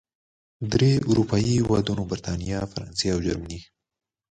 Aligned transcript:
درې 0.71 0.91
اروپايي 1.09 1.51
هېوادونو، 1.59 2.03
بریتانیا، 2.11 2.59
فرانسې 2.71 3.07
او 3.13 3.19
جرمني 3.25 3.59